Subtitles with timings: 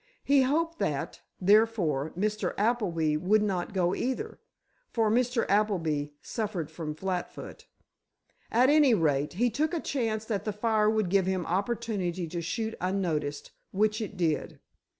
[0.23, 2.55] He hoped that, therefore, Mr.
[2.57, 5.45] Appleby would not go either—for Mr.
[5.47, 7.67] Appleby suffered from flatfoot—at
[8.71, 12.73] any rate, he took a chance that the fire would give him opportunity to shoot
[12.81, 13.51] unnoticed.
[13.69, 14.59] Which it did."